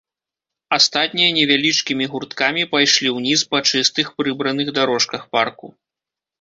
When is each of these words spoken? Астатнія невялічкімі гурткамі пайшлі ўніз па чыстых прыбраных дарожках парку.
Астатнія 0.77 1.29
невялічкімі 1.37 2.05
гурткамі 2.15 2.63
пайшлі 2.73 3.13
ўніз 3.19 3.39
па 3.53 3.63
чыстых 3.69 4.13
прыбраных 4.17 4.67
дарожках 4.81 5.33
парку. 5.39 5.75